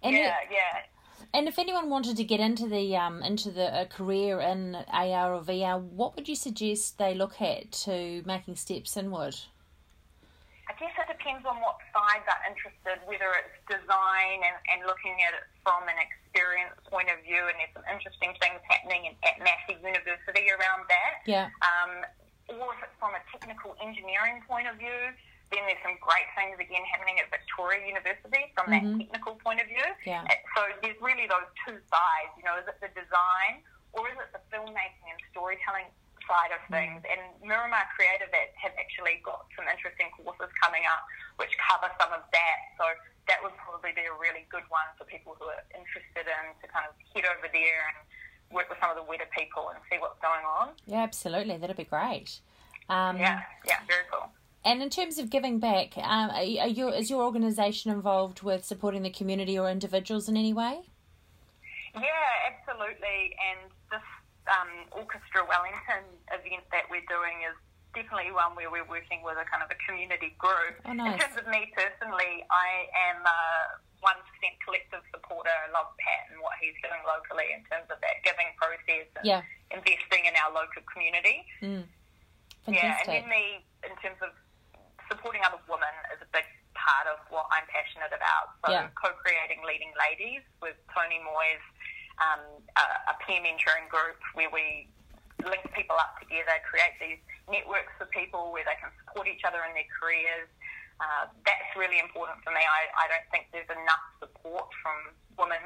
And 0.04 0.14
yeah, 0.16 0.46
yeah. 0.48 0.87
And 1.38 1.48
if 1.48 1.60
anyone 1.60 1.94
wanted 1.94 2.18
to 2.18 2.24
get 2.24 2.40
into 2.40 2.66
the 2.66 2.98
um 2.98 3.22
into 3.22 3.52
the 3.54 3.70
a 3.70 3.86
career 3.86 4.42
in 4.42 4.74
AR 4.90 5.38
or 5.38 5.42
VR, 5.46 5.78
what 5.78 6.16
would 6.16 6.28
you 6.28 6.34
suggest 6.34 6.98
they 6.98 7.14
look 7.14 7.40
at 7.40 7.72
to 7.86 8.26
making 8.26 8.56
steps 8.58 8.98
inward? 8.98 9.38
I 10.66 10.74
guess 10.82 10.98
it 10.98 11.06
depends 11.06 11.46
on 11.46 11.62
what 11.62 11.78
side 11.94 12.26
they're 12.26 12.46
interested, 12.50 12.98
whether 13.06 13.30
it's 13.38 13.54
design 13.70 14.42
and, 14.42 14.58
and 14.74 14.80
looking 14.90 15.14
at 15.30 15.38
it 15.38 15.46
from 15.62 15.86
an 15.86 16.02
experience 16.02 16.74
point 16.90 17.14
of 17.14 17.22
view, 17.22 17.46
and 17.46 17.54
there's 17.62 17.72
some 17.78 17.86
interesting 17.86 18.34
things 18.42 18.58
happening 18.66 19.06
in, 19.06 19.14
at 19.22 19.38
Massey 19.38 19.78
University 19.78 20.50
around 20.58 20.90
that. 20.90 21.22
Yeah. 21.30 21.54
Um, 21.62 22.02
or 22.50 22.74
if 22.74 22.82
it's 22.82 22.98
from 22.98 23.14
a 23.14 23.22
technical 23.30 23.78
engineering 23.78 24.42
point 24.50 24.66
of 24.66 24.82
view, 24.82 25.14
then 25.52 25.64
there's 25.66 25.80
some 25.84 25.96
great 26.04 26.28
things 26.36 26.60
again 26.60 26.84
happening 26.92 27.20
at 27.20 27.32
Victoria 27.32 27.86
University 27.88 28.52
from 28.56 28.68
Mhm. 28.68 28.76
that 28.76 28.84
technical 29.06 29.36
point 29.40 29.62
of 29.62 29.68
view. 29.68 29.84
Yeah. 30.04 30.28
So 30.56 30.68
there's 30.82 31.00
really 31.00 31.28
those 31.28 31.48
two 31.66 31.80
sides. 31.88 32.32
You 32.38 32.44
know, 32.44 32.58
is 32.58 32.68
it 32.68 32.80
the 32.82 32.90
design 32.90 33.64
or 33.94 34.10
is 34.10 34.18
it 34.20 34.32
the 34.36 34.42
filmmaking 34.52 35.08
and 35.10 35.20
storytelling 35.32 35.88
side 36.28 36.52
of 36.52 36.60
things. 36.70 37.02
Mm. 37.04 37.12
And 37.14 37.22
Miramar 37.42 37.88
Creative 37.96 38.28
have 38.34 38.74
actually 38.78 39.24
got 39.24 39.48
some 39.56 39.66
interesting 39.68 40.12
courses 40.12 40.52
coming 40.62 40.84
up 40.86 41.08
which 41.38 41.56
cover 41.58 41.88
some 42.02 42.12
of 42.12 42.20
that. 42.34 42.58
So 42.78 42.84
that 43.28 43.42
would 43.44 43.56
probably 43.56 43.94
be 43.94 44.04
a 44.04 44.14
really 44.14 44.46
good 44.50 44.64
one 44.70 44.84
for 44.98 45.06
people 45.06 45.36
who 45.40 45.46
are 45.48 45.64
interested 45.74 46.28
in 46.28 46.44
to 46.62 46.68
kind 46.68 46.86
of 46.86 46.94
head 47.16 47.24
over 47.32 47.48
there 47.48 47.88
and 47.96 47.98
work 48.52 48.68
with 48.70 48.80
some 48.82 48.90
of 48.92 48.98
the 48.98 49.04
Weta 49.08 49.30
people 49.32 49.70
and 49.70 49.80
see 49.90 49.98
what's 50.00 50.20
going 50.20 50.44
on. 50.44 50.76
Yeah, 50.86 51.04
absolutely. 51.04 51.58
That'd 51.58 51.78
be 51.78 51.86
great. 51.86 52.40
Um, 52.90 53.18
yeah, 53.18 53.44
yeah, 53.66 53.80
very 53.88 54.04
cool. 54.12 54.32
And 54.68 54.84
in 54.84 54.90
terms 54.92 55.16
of 55.18 55.30
giving 55.32 55.64
back, 55.64 55.96
um, 55.96 56.28
are, 56.30 56.44
you, 56.44 56.92
is 56.92 57.10
your 57.10 57.24
organisation 57.24 57.88
involved 57.90 58.44
with 58.44 58.66
supporting 58.68 59.02
the 59.02 59.10
community 59.10 59.58
or 59.58 59.72
individuals 59.72 60.28
in 60.28 60.36
any 60.36 60.52
way? 60.52 60.84
Yeah, 61.96 62.52
absolutely. 62.52 63.32
And 63.40 63.72
this 63.88 64.04
um, 64.52 64.92
Orchestra 64.92 65.48
Wellington 65.48 66.04
event 66.36 66.68
that 66.76 66.84
we're 66.92 67.08
doing 67.08 67.48
is 67.48 67.56
definitely 67.96 68.36
one 68.36 68.60
where 68.60 68.68
we're 68.68 68.84
working 68.92 69.24
with 69.24 69.40
a 69.40 69.48
kind 69.48 69.64
of 69.64 69.72
a 69.72 69.80
community 69.88 70.36
group. 70.36 70.76
Oh, 70.84 70.92
nice. 70.92 71.16
In 71.16 71.20
terms 71.24 71.40
of 71.40 71.48
me 71.48 71.72
personally, 71.72 72.44
I 72.52 72.92
am 72.92 73.24
a 73.24 73.40
one 74.04 74.20
percent 74.28 74.60
collective 74.68 75.00
supporter. 75.16 75.48
I 75.64 75.72
love 75.72 75.96
Pat 75.96 76.28
and 76.36 76.44
what 76.44 76.60
he's 76.60 76.76
doing 76.84 77.00
locally 77.08 77.56
in 77.56 77.64
terms 77.72 77.88
of 77.88 78.04
that 78.04 78.20
giving 78.28 78.52
process 78.60 79.08
and 79.16 79.24
yeah. 79.24 79.48
investing 79.72 80.28
in 80.28 80.36
our 80.44 80.52
local 80.52 80.84
community. 80.92 81.48
Mm. 81.64 81.88
Yeah, 82.68 83.00
and 83.00 83.08
then 83.08 83.26
me 83.32 83.64
in 83.88 83.96
terms 84.04 84.20
of 84.20 84.36
supporting 85.08 85.42
other 85.44 85.60
women 85.68 85.92
is 86.14 86.20
a 86.22 86.30
big 86.30 86.46
part 86.76 87.10
of 87.10 87.20
what 87.34 87.50
I'm 87.50 87.66
passionate 87.68 88.14
about. 88.14 88.56
So 88.64 88.72
yeah. 88.72 88.94
co-creating 88.96 89.66
Leading 89.66 89.92
Ladies 89.98 90.44
with 90.62 90.78
Tony 90.94 91.20
Moyes 91.24 91.64
um, 92.18 92.42
a, 92.78 93.14
a 93.14 93.16
peer 93.26 93.42
mentoring 93.42 93.86
group 93.90 94.18
where 94.34 94.50
we 94.50 94.90
link 95.46 95.62
people 95.78 95.96
up 95.98 96.18
together, 96.18 96.58
create 96.66 96.98
these 96.98 97.22
networks 97.46 97.94
for 98.02 98.10
people 98.10 98.50
where 98.50 98.66
they 98.66 98.78
can 98.82 98.90
support 99.06 99.30
each 99.30 99.46
other 99.46 99.62
in 99.70 99.72
their 99.78 99.88
careers. 99.94 100.50
Uh, 100.98 101.30
that's 101.46 101.70
really 101.78 102.02
important 102.02 102.42
for 102.42 102.50
me. 102.50 102.62
I, 102.62 102.90
I 102.98 103.06
don't 103.06 103.28
think 103.30 103.54
there's 103.54 103.70
enough 103.70 104.06
support 104.18 104.66
from 104.82 105.14
women 105.38 105.62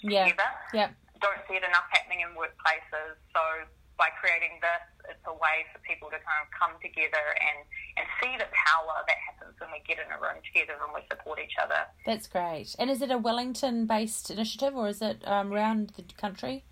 yeah. 0.00 0.24
together. 0.24 0.50
Yeah. 0.72 0.88
Don't 1.20 1.40
see 1.44 1.60
it 1.60 1.64
enough 1.64 1.84
happening 1.92 2.24
in 2.24 2.32
workplaces. 2.32 3.20
So 3.36 3.68
by 4.00 4.08
creating 4.16 4.56
this, 4.64 5.12
it's 5.12 5.26
a 5.28 5.36
way 5.36 5.68
for 5.68 5.78
people 5.84 6.08
to 6.08 6.16
kind 6.24 6.40
of 6.40 6.48
come 6.56 6.72
together 6.80 7.20
and, 7.36 7.60
and 8.00 8.08
see 8.16 8.32
the 8.40 8.48
power 8.48 8.96
that 9.04 9.20
happens 9.20 9.52
when 9.60 9.68
we 9.68 9.84
get 9.84 10.00
in 10.00 10.08
a 10.08 10.16
room 10.16 10.40
together 10.40 10.72
and 10.80 10.96
we 10.96 11.04
support 11.12 11.36
each 11.36 11.60
other. 11.60 11.84
That's 12.08 12.24
great. 12.24 12.72
And 12.80 12.88
is 12.88 13.04
it 13.04 13.12
a 13.12 13.20
Wellington 13.20 13.84
based 13.84 14.32
initiative 14.32 14.72
or 14.72 14.88
is 14.88 15.04
it 15.04 15.20
um, 15.28 15.52
around 15.52 15.92
the 16.00 16.08
country? 16.16 16.64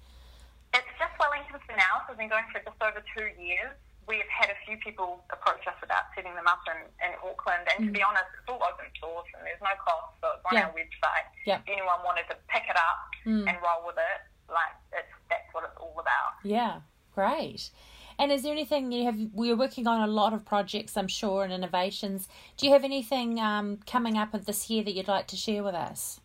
It's 0.73 0.88
just 0.97 1.12
Wellington 1.20 1.61
for 1.68 1.76
now, 1.76 2.08
so 2.08 2.16
we've 2.16 2.25
been 2.25 2.32
going 2.32 2.49
for 2.49 2.64
just 2.64 2.80
over 2.80 3.04
two 3.12 3.28
years. 3.37 3.76
We've 4.08 4.32
had 4.32 4.49
a 4.49 4.56
few 4.64 4.80
people 4.80 5.20
approach 5.28 5.68
us 5.68 5.76
about 5.85 6.08
setting 6.16 6.32
them 6.32 6.49
up 6.49 6.64
in, 6.64 6.80
in 7.04 7.12
Auckland, 7.20 7.68
and 7.68 7.76
mm. 7.85 7.87
to 7.88 7.92
be 7.92 8.00
honest, 8.00 8.25
it's 8.40 8.49
all 8.49 8.64
open 8.64 8.88
source 8.97 9.28
and 9.37 9.44
there's 9.44 9.61
no 9.61 9.76
cost, 9.85 10.16
so 10.25 10.32
it's 10.32 10.44
on 10.49 10.56
yeah. 10.56 10.64
our 10.64 10.73
website. 10.73 11.28
Yeah. 11.44 11.61
If 11.61 11.76
anyone 11.76 12.00
wanted 12.08 12.25
to 12.32 12.40
pick 12.49 12.64
it 12.64 12.78
up 12.80 13.04
mm. 13.28 13.44
and 13.44 13.52
roll 13.61 13.85
with 13.85 14.00
it, 14.00 14.20
like 14.49 14.73
it's 14.97 15.12
that's 15.28 15.44
what 15.52 15.68
it's 15.68 15.76
all 15.76 15.92
about. 16.00 16.40
Yeah. 16.40 16.80
Great. 17.19 17.75
And 18.15 18.31
is 18.31 18.47
there 18.47 18.55
anything 18.55 18.95
you 18.95 19.03
have? 19.11 19.19
We're 19.35 19.59
working 19.59 19.91
on 19.91 20.07
a 20.07 20.07
lot 20.07 20.31
of 20.31 20.47
projects, 20.47 20.95
I'm 20.95 21.11
sure, 21.11 21.43
and 21.43 21.53
innovations. 21.53 22.31
Do 22.55 22.67
you 22.67 22.73
have 22.79 22.87
anything 22.87 23.43
um, 23.43 23.83
coming 23.91 24.15
up 24.15 24.31
this 24.47 24.71
year 24.71 24.87
that 24.87 24.95
you'd 24.95 25.11
like 25.11 25.27
to 25.35 25.37
share 25.37 25.67
with 25.67 25.75
us? 25.75 26.23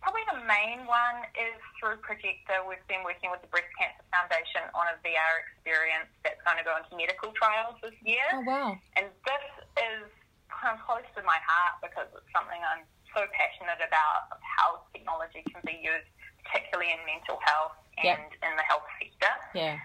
Probably 0.00 0.24
the 0.32 0.40
main 0.48 0.88
one 0.88 1.28
is 1.36 1.60
through 1.76 2.00
Projector. 2.00 2.64
We've 2.64 2.80
been 2.88 3.04
working 3.04 3.28
with 3.28 3.44
the 3.44 3.52
Breast 3.52 3.68
Cancer 3.76 4.00
Foundation 4.08 4.64
on 4.72 4.88
a 4.88 4.96
VR 5.04 5.44
experience 5.44 6.08
that's 6.24 6.40
going 6.40 6.56
to 6.56 6.64
go 6.64 6.72
into 6.80 6.96
medical 6.96 7.36
trials 7.36 7.76
this 7.84 7.92
year. 8.00 8.24
Oh, 8.32 8.48
wow. 8.48 8.80
And 8.96 9.12
this 9.28 9.44
is 9.76 10.08
kind 10.48 10.72
of 10.72 10.80
close 10.88 11.04
to 11.04 11.22
my 11.28 11.36
heart 11.44 11.84
because 11.84 12.08
it's 12.16 12.32
something 12.32 12.64
I'm 12.64 12.88
so 13.12 13.28
passionate 13.36 13.84
about 13.84 14.32
of 14.32 14.40
how 14.40 14.88
technology 14.96 15.44
can 15.52 15.60
be 15.68 15.76
used, 15.84 16.08
particularly 16.48 16.96
in 16.96 17.00
mental 17.04 17.36
health 17.44 17.76
and 18.00 18.24
yep. 18.24 18.32
in 18.40 18.56
the 18.56 18.64
health 18.64 18.88
sector. 18.96 19.36
Yeah. 19.52 19.76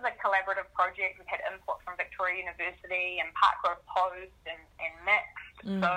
Is 0.00 0.08
a 0.08 0.16
collaborative 0.16 0.64
project. 0.72 1.20
We've 1.20 1.28
had 1.28 1.44
input 1.44 1.84
from 1.84 1.92
Victoria 2.00 2.40
University 2.40 3.20
and 3.20 3.28
Park 3.36 3.60
Road 3.60 3.84
Post 3.84 4.32
and, 4.48 4.64
and 4.80 4.92
Mixt. 5.04 5.56
Mm. 5.60 5.84
So 5.84 5.90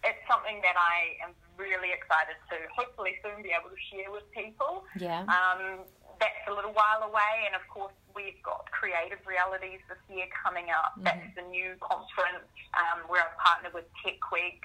it's 0.00 0.24
something 0.24 0.64
that 0.64 0.80
I 0.80 1.20
am 1.20 1.36
really 1.60 1.92
excited 1.92 2.40
to 2.48 2.56
hopefully 2.72 3.20
soon 3.20 3.44
be 3.44 3.52
able 3.52 3.68
to 3.68 3.80
share 3.92 4.08
with 4.08 4.24
people. 4.32 4.88
Yeah. 4.96 5.28
Um, 5.28 5.84
that's 6.16 6.40
a 6.48 6.56
little 6.56 6.72
while 6.72 7.04
away, 7.04 7.44
and 7.44 7.52
of 7.52 7.68
course 7.68 7.92
we've 8.16 8.40
got 8.40 8.64
Creative 8.72 9.20
Realities 9.28 9.84
this 9.92 10.00
year 10.08 10.24
coming 10.32 10.72
up. 10.72 10.96
Mm-hmm. 10.96 11.04
That's 11.04 11.28
the 11.36 11.44
new 11.44 11.76
conference 11.84 12.48
um, 12.80 13.04
where 13.12 13.28
I've 13.28 13.36
partnered 13.36 13.76
with 13.76 13.84
Tech 14.00 14.24
Week 14.32 14.64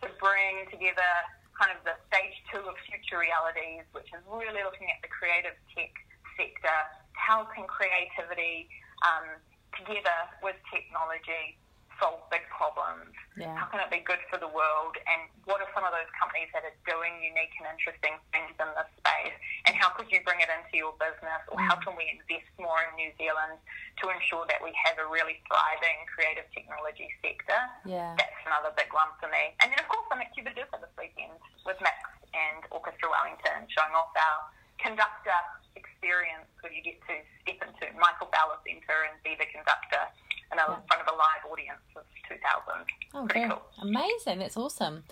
to 0.00 0.08
bring 0.16 0.64
together 0.72 1.12
kind 1.60 1.76
of 1.76 1.84
the 1.84 1.92
stage 2.08 2.40
two 2.48 2.64
of 2.64 2.72
future 2.88 3.20
realities, 3.20 3.84
which 3.92 4.08
is 4.16 4.24
really 4.32 4.64
looking 4.64 4.88
at 4.88 5.04
the 5.04 5.12
creative 5.12 5.60
tech 5.76 5.92
sector 6.40 7.03
how 7.14 7.46
can 7.54 7.66
creativity 7.66 8.68
um, 9.02 9.38
together 9.74 10.18
with 10.42 10.56
technology 10.70 11.58
solve 12.02 12.22
big 12.30 12.42
problems? 12.50 13.14
Yeah. 13.38 13.54
How 13.54 13.66
can 13.70 13.82
it 13.82 13.90
be 13.90 14.02
good 14.02 14.22
for 14.30 14.38
the 14.38 14.50
world? 14.50 14.98
And 15.06 15.30
what 15.46 15.62
are 15.62 15.70
some 15.74 15.86
of 15.86 15.94
those 15.94 16.10
companies 16.18 16.50
that 16.54 16.66
are 16.66 16.78
doing 16.86 17.22
unique 17.22 17.54
and 17.58 17.66
interesting 17.70 18.18
things 18.34 18.54
in 18.58 18.68
this 18.74 18.90
space? 18.98 19.36
And 19.66 19.74
how 19.78 19.94
could 19.94 20.10
you 20.10 20.22
bring 20.26 20.42
it 20.42 20.50
into 20.50 20.74
your 20.78 20.94
business? 20.98 21.42
Or 21.50 21.58
how 21.58 21.78
mm. 21.78 21.82
can 21.86 21.94
we 21.94 22.06
invest 22.10 22.50
more 22.58 22.82
in 22.86 22.98
New 22.98 23.10
Zealand 23.18 23.58
to 24.02 24.10
ensure 24.10 24.46
that 24.50 24.62
we 24.62 24.74
have 24.74 24.98
a 24.98 25.06
really 25.06 25.38
thriving 25.46 25.98
creative 26.10 26.46
technology 26.54 27.10
sector? 27.22 27.60
Yeah. 27.86 28.14
That's 28.18 28.42
another 28.46 28.74
big 28.74 28.90
one 28.94 29.10
for 29.18 29.30
me. 29.30 29.54
And 29.62 29.70
then, 29.70 29.78
of 29.78 29.86
course, 29.90 30.06
I'm 30.10 30.22
at 30.22 30.34
CubaDupa 30.34 30.82
this 30.82 30.94
weekend 30.98 31.38
with 31.66 31.78
Max 31.82 31.98
and 32.34 32.66
Orchestra 32.74 33.06
Wellington 33.10 33.70
showing 33.70 33.94
off 33.94 34.10
our 34.14 34.50
conductor 34.84 35.40
experience 35.76 36.46
where 36.60 36.72
you 36.72 36.84
get 36.84 37.00
to 37.08 37.16
step 37.40 37.58
into 37.64 37.88
Michael 37.96 38.28
Fowler 38.28 38.60
Centre 38.68 39.08
and 39.08 39.16
be 39.24 39.32
the 39.40 39.48
conductor 39.48 40.04
in, 40.52 40.60
a, 40.60 40.64
yeah. 40.68 40.76
in 40.76 40.82
front 40.84 41.00
of 41.00 41.08
a 41.08 41.16
live 41.16 41.42
audience 41.48 41.84
of 41.96 42.04
2,000. 42.28 42.84
Oh, 43.16 43.26
Pretty 43.26 43.48
cool. 43.48 43.62
Amazing. 43.80 44.38
That's 44.38 44.56
awesome. 44.56 45.04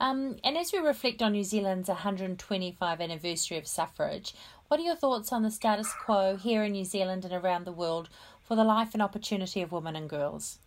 Um, 0.00 0.36
and 0.44 0.58
as 0.58 0.72
we 0.72 0.78
reflect 0.80 1.22
on 1.22 1.32
New 1.32 1.44
Zealand's 1.44 1.88
125 1.88 3.00
anniversary 3.00 3.56
of 3.56 3.66
suffrage, 3.66 4.34
what 4.68 4.80
are 4.80 4.82
your 4.82 4.96
thoughts 4.96 5.32
on 5.32 5.42
the 5.42 5.50
status 5.50 5.92
quo 5.92 6.36
here 6.36 6.64
in 6.64 6.72
New 6.72 6.84
Zealand 6.84 7.24
and 7.24 7.32
around 7.32 7.64
the 7.64 7.72
world 7.72 8.08
for 8.42 8.56
the 8.56 8.64
life 8.64 8.92
and 8.92 9.02
opportunity 9.02 9.62
of 9.62 9.72
women 9.72 9.96
and 9.96 10.10
girls? 10.10 10.58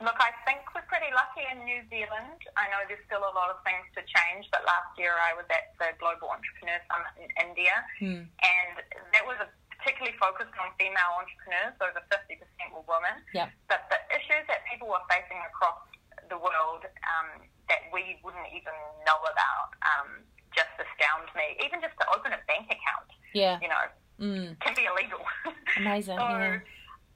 Look, 0.00 0.14
I 0.18 0.30
think 0.46 0.60
we're 0.74 0.82
pretty 0.82 1.12
lucky 1.14 1.46
in 1.52 1.57
New 1.68 1.84
Zealand. 1.92 2.40
I 2.56 2.72
know 2.72 2.80
there's 2.88 3.04
still 3.04 3.20
a 3.20 3.34
lot 3.36 3.52
of 3.52 3.60
things 3.60 3.84
to 3.92 4.00
change, 4.08 4.48
but 4.48 4.64
last 4.64 4.96
year 4.96 5.12
I 5.12 5.36
was 5.36 5.44
at 5.52 5.76
the 5.76 5.92
Global 6.00 6.32
Entrepreneur 6.32 6.80
Summit 6.88 7.12
in 7.20 7.28
India, 7.36 7.76
hmm. 8.00 8.24
and 8.24 8.72
that 9.12 9.28
was 9.28 9.36
a 9.44 9.48
particularly 9.76 10.16
focused 10.16 10.56
on 10.56 10.72
female 10.80 11.12
entrepreneurs. 11.20 11.76
Over 11.78 12.00
50% 12.08 12.40
were 12.72 12.82
women. 12.88 13.20
Yep. 13.36 13.52
But 13.68 13.86
the 13.92 14.00
issues 14.10 14.42
that 14.50 14.64
people 14.66 14.90
were 14.90 15.04
facing 15.06 15.38
across 15.44 15.78
the 16.26 16.40
world 16.40 16.82
um, 17.06 17.46
that 17.70 17.86
we 17.92 18.18
wouldn't 18.24 18.48
even 18.50 18.74
know 19.06 19.20
about 19.22 19.70
um, 19.84 20.24
just 20.56 20.72
astound 20.80 21.30
me. 21.36 21.56
Even 21.62 21.84
just 21.84 21.94
to 22.00 22.04
open 22.10 22.32
a 22.32 22.40
bank 22.48 22.66
account, 22.72 23.08
yeah, 23.36 23.60
you 23.60 23.70
know, 23.70 23.84
mm. 24.18 24.56
can 24.64 24.72
be 24.74 24.88
illegal. 24.88 25.22
Amazing. 25.78 26.18
so, 26.18 26.26
yeah, 26.26 26.58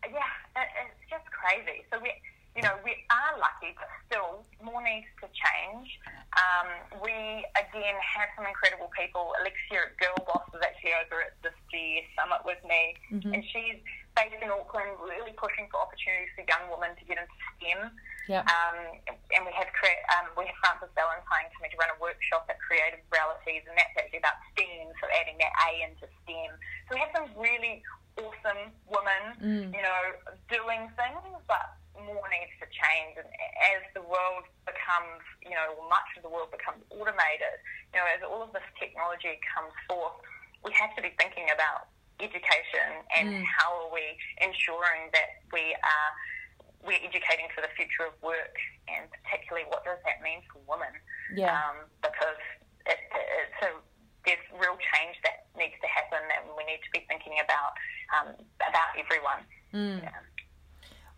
yeah 0.06 0.32
it, 0.61 0.68
it's 0.87 1.02
just 1.11 1.26
crazy. 1.35 1.82
So 1.90 1.99
we 1.99 2.14
you 2.62 2.71
know, 2.71 2.78
we 2.87 2.95
are 3.11 3.35
lucky, 3.42 3.75
but 3.75 3.90
still 4.07 4.47
more 4.62 4.78
needs 4.87 5.11
to 5.19 5.26
change. 5.35 5.99
Um, 6.38 6.71
we, 7.02 7.42
again, 7.59 7.99
have 7.99 8.31
some 8.38 8.47
incredible 8.47 8.87
people. 8.95 9.35
Alexia 9.42 9.90
at 9.90 9.99
Girl 9.99 10.14
Boss 10.23 10.47
is 10.54 10.62
actually 10.62 10.95
over 11.02 11.26
at 11.26 11.35
this 11.42 11.59
GES 11.75 12.07
summit 12.14 12.47
with 12.47 12.62
me, 12.62 12.95
mm-hmm. 13.11 13.35
and 13.35 13.42
she's 13.50 13.83
based 14.14 14.38
in 14.38 14.47
Auckland, 14.54 14.95
really 15.02 15.35
pushing 15.35 15.66
for 15.75 15.83
opportunities 15.83 16.31
for 16.38 16.47
young 16.47 16.71
women 16.71 16.95
to 16.95 17.02
get 17.02 17.19
into 17.19 17.35
STEM. 17.59 17.90
Yep. 18.31 18.47
Um, 18.47 18.78
and 19.35 19.42
we 19.42 19.50
have 19.59 19.66
cre- 19.75 20.07
um, 20.14 20.31
we 20.38 20.47
have 20.47 20.54
Frances 20.62 20.95
Valentine 20.95 21.50
coming 21.59 21.75
to 21.75 21.78
run 21.83 21.90
a 21.90 21.99
workshop 21.99 22.47
at 22.47 22.62
Creative 22.62 23.02
Realities, 23.11 23.66
and 23.66 23.75
that's 23.75 23.90
actually 23.99 24.23
about 24.23 24.38
STEM, 24.54 24.95
so 25.02 25.11
adding 25.19 25.35
that 25.42 25.50
A 25.66 25.83
into 25.83 26.07
STEM. 26.23 26.54
So 26.87 26.95
we 26.95 27.02
have 27.02 27.11
some 27.11 27.26
really 27.35 27.83
awesome 28.23 28.71
women, 28.87 29.23
mm. 29.42 29.66
you 29.75 29.83
know, 29.83 30.02
doing 30.47 30.87
things, 30.95 31.35
but 31.50 31.81
more 32.12 32.28
needs 32.28 32.52
to 32.61 32.69
change. 32.69 33.16
And 33.16 33.28
as 33.75 33.83
the 33.97 34.04
world 34.04 34.45
becomes, 34.64 35.25
you 35.42 35.57
know, 35.57 35.76
much 35.88 36.09
of 36.16 36.23
the 36.23 36.33
world 36.33 36.52
becomes 36.52 36.85
automated, 36.92 37.57
you 37.92 38.00
know, 38.00 38.07
as 38.09 38.21
all 38.23 38.45
of 38.45 38.52
this 38.52 38.64
technology 38.76 39.40
comes 39.49 39.73
forth, 39.88 40.21
we 40.64 40.71
have 40.76 40.95
to 40.97 41.02
be 41.02 41.11
thinking 41.19 41.50
about 41.50 41.90
education 42.23 43.02
and 43.19 43.42
mm. 43.42 43.45
how 43.49 43.75
are 43.83 43.90
we 43.90 44.14
ensuring 44.38 45.11
that 45.11 45.42
we 45.50 45.75
are 45.83 46.11
we're 46.87 47.02
educating 47.02 47.47
for 47.54 47.62
the 47.62 47.71
future 47.78 48.11
of 48.11 48.14
work 48.23 48.59
and 48.90 49.07
particularly 49.11 49.66
what 49.71 49.87
does 49.87 49.99
that 50.07 50.19
mean 50.23 50.42
for 50.50 50.59
women? 50.66 50.90
Yeah. 51.35 51.54
Um, 51.54 51.87
because 52.02 52.42
it, 52.87 52.99
it, 52.99 53.26
it's 53.47 53.61
a 53.66 53.71
there's 54.26 54.42
real 54.54 54.78
change 54.78 55.19
that 55.26 55.50
needs 55.59 55.75
to 55.83 55.88
happen, 55.90 56.23
and 56.23 56.54
we 56.54 56.62
need 56.62 56.78
to 56.78 56.90
be 56.95 57.02
thinking 57.11 57.42
about 57.42 57.75
um, 58.14 58.28
about 58.62 58.95
everyone. 58.95 59.42
Mm. 59.75 59.99
Yeah. 60.02 60.23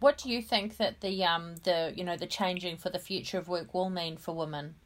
What 0.01 0.19
do 0.19 0.31
you 0.31 0.43
think 0.43 0.77
that 0.77 1.01
the 1.01 1.25
um 1.25 1.57
the 1.65 1.93
you 1.97 2.05
know 2.05 2.17
the 2.17 2.27
changing 2.27 2.77
for 2.77 2.91
the 2.91 2.99
future 2.99 3.39
of 3.39 3.49
work 3.49 3.73
will 3.75 3.91
mean 3.91 4.17
for 4.17 4.35
women? 4.35 4.77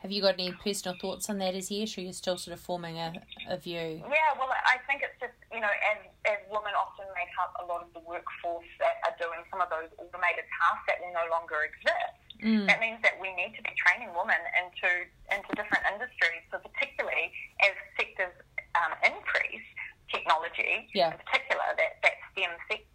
Have 0.00 0.08
you 0.08 0.24
got 0.24 0.40
any 0.40 0.52
personal 0.64 0.96
thoughts 0.96 1.28
on 1.28 1.36
that 1.44 1.52
as 1.52 1.68
yet, 1.68 1.92
or 1.96 2.00
you're 2.00 2.16
still 2.16 2.40
sort 2.40 2.56
of 2.56 2.60
forming 2.64 2.96
a, 2.96 3.12
a 3.52 3.60
view? 3.60 4.00
Yeah, 4.00 4.32
well, 4.40 4.48
I 4.48 4.80
think 4.88 5.04
it's 5.04 5.20
just, 5.20 5.36
you 5.52 5.60
know, 5.60 5.68
as, 5.68 6.00
as 6.24 6.40
women 6.48 6.72
often 6.72 7.04
make 7.12 7.28
up 7.36 7.52
a 7.60 7.68
lot 7.68 7.84
of 7.84 7.92
the 7.92 8.00
workforce 8.08 8.64
that 8.80 8.96
are 9.04 9.12
doing 9.20 9.44
some 9.52 9.60
of 9.60 9.68
those 9.68 9.92
automated 10.00 10.48
tasks 10.56 10.88
that 10.88 11.04
will 11.04 11.12
no 11.12 11.28
longer 11.28 11.68
exist, 11.68 12.16
mm. 12.40 12.64
that 12.64 12.80
means 12.80 12.96
that 13.04 13.20
we 13.20 13.28
need 13.36 13.52
to 13.52 13.60
be 13.60 13.76
training 13.76 14.08
women 14.16 14.40
into, 14.56 14.88
into 15.28 15.52
different 15.52 15.84
industries. 15.92 16.48
So, 16.48 16.64
particularly 16.64 17.28
as 17.60 17.76
sectors 18.00 18.32
um, 18.80 18.96
increase, 19.04 19.68
technology 20.08 20.88
yeah. 20.96 21.12
in 21.12 21.20
particular, 21.22 21.76
that, 21.76 22.00
that 22.02 22.16
STEM 22.32 22.56
sector, 22.66 22.89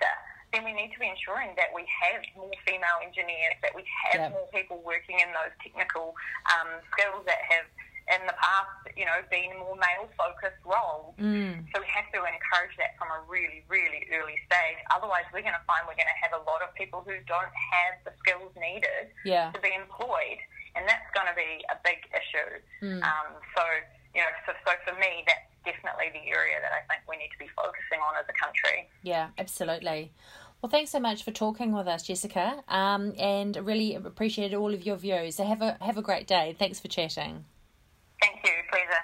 then 0.56 0.64
we 0.64 0.72
need 0.72 0.96
to 0.96 1.00
be 1.04 1.12
ensuring 1.12 1.52
that 1.60 1.76
we 1.76 1.84
have 1.84 2.24
more 2.40 2.56
female 2.64 3.04
engineers, 3.04 3.60
that 3.60 3.76
we 3.76 3.84
have 4.08 4.32
more 4.32 4.48
people 4.56 4.80
working 4.88 5.20
in 5.20 5.28
those 5.36 5.52
technical 5.60 6.16
um, 6.56 6.80
skills 6.96 7.28
that 7.28 7.44
have 7.52 7.68
in 8.06 8.22
the 8.30 8.38
past, 8.38 8.86
you 8.94 9.02
know, 9.02 9.18
been 9.34 9.50
more 9.58 9.74
male-focused 9.76 10.62
roles. 10.62 11.18
Mm. 11.18 11.66
So 11.74 11.82
we 11.82 11.90
have 11.90 12.06
to 12.14 12.22
encourage 12.22 12.78
that 12.78 12.94
from 13.02 13.10
a 13.10 13.20
really, 13.26 13.66
really 13.66 14.06
early 14.14 14.38
stage. 14.46 14.78
Otherwise, 14.94 15.26
we're 15.34 15.42
going 15.42 15.58
to 15.58 15.66
find 15.66 15.90
we're 15.90 15.98
going 15.98 16.14
to 16.14 16.22
have 16.22 16.38
a 16.38 16.44
lot 16.46 16.62
of 16.62 16.70
people 16.78 17.02
who 17.02 17.18
don't 17.26 17.50
have 17.50 17.98
the 18.06 18.14
skills 18.22 18.54
needed 18.54 19.10
yeah. 19.26 19.50
to 19.52 19.60
be 19.60 19.74
employed, 19.74 20.38
and 20.78 20.86
that's 20.86 21.10
going 21.18 21.26
to 21.26 21.34
be 21.34 21.66
a 21.74 21.78
big 21.82 22.06
issue. 22.14 22.52
Mm. 22.86 23.02
Um, 23.02 23.42
so, 23.58 23.66
you 24.14 24.22
know, 24.22 24.30
so, 24.46 24.54
so 24.64 24.78
for 24.86 24.94
me, 25.02 25.26
that's 25.26 25.50
definitely 25.66 26.14
the 26.14 26.30
area 26.30 26.62
that 26.62 26.78
I 26.78 26.86
think 26.86 27.02
we 27.10 27.18
need 27.18 27.34
to 27.34 27.42
be 27.42 27.50
focusing 27.58 28.06
on 28.06 28.22
as 28.22 28.30
a 28.30 28.38
country. 28.38 28.86
Yeah, 29.02 29.34
absolutely. 29.42 30.14
Well, 30.62 30.70
thanks 30.70 30.92
so 30.92 31.00
much 31.00 31.24
for 31.24 31.32
talking 31.32 31.74
with 31.74 31.88
us, 31.88 32.04
Jessica, 32.04 32.64
um, 32.68 33.14
and 33.20 33.56
really 33.58 33.94
appreciated 33.96 34.56
all 34.56 34.74
of 34.74 34.86
your 34.86 34.96
views. 34.96 35.36
So 35.36 35.44
have 35.46 35.62
a 35.62 35.78
have 35.82 35.98
a 35.98 36.02
great 36.02 36.26
day. 36.28 36.56
Thanks 36.58 36.80
for 36.80 36.88
chatting. 36.88 37.46
Thank 38.22 38.44
you. 38.44 38.52
Pleasure. 38.72 39.02